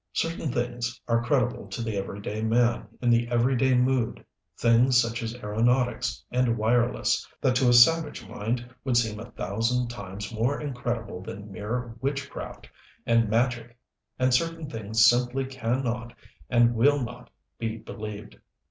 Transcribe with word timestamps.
Certain 0.13 0.51
things 0.51 0.99
are 1.07 1.21
credible 1.23 1.67
to 1.67 1.83
the 1.83 1.95
every 1.95 2.19
day 2.21 2.41
man 2.41 2.87
in 3.03 3.11
the 3.11 3.27
every 3.27 3.55
day 3.55 3.75
mood 3.75 4.25
things 4.57 4.99
such 4.99 5.21
as 5.21 5.35
aeronautics 5.35 6.25
and 6.31 6.57
wireless, 6.57 7.27
that 7.39 7.55
to 7.57 7.69
a 7.69 7.73
savage 7.73 8.27
mind 8.27 8.67
would 8.83 8.97
seem 8.97 9.19
a 9.19 9.29
thousand 9.29 9.89
times 9.89 10.33
more 10.33 10.59
incredible 10.59 11.21
than 11.21 11.51
mere 11.51 11.93
witchcraft 12.01 12.67
and 13.05 13.29
magic 13.29 13.77
and 14.17 14.33
certain 14.33 14.67
things 14.67 15.05
simply 15.05 15.45
can 15.45 15.83
not 15.83 16.13
and 16.49 16.73
will 16.73 16.99
not 16.99 17.29
be 17.59 17.77
believed. 17.77 18.39